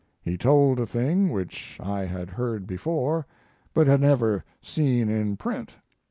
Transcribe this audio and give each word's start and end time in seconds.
He 0.23 0.35
told 0.35 0.79
a 0.79 0.87
thing 0.87 1.29
which 1.29 1.77
I 1.79 2.05
had 2.05 2.31
heard 2.31 2.65
before 2.65 3.27
but 3.71 3.85
had 3.85 4.01
never 4.01 4.43
seen 4.59 5.09
in 5.09 5.37
print. 5.37 5.75